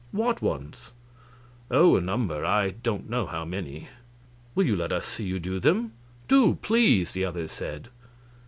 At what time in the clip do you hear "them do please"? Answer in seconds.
5.59-7.13